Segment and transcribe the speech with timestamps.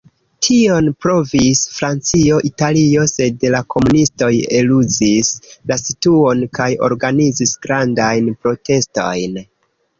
[0.45, 4.31] Tion provis Francio, Italio, sed la komunistoj
[4.61, 5.31] eluzis
[5.73, 9.43] la situon kaj organizis grandajn protestojn.